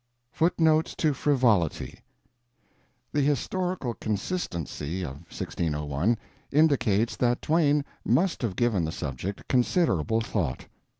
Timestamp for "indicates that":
6.51-7.43